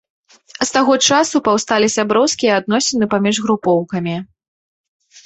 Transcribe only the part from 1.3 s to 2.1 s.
паўсталі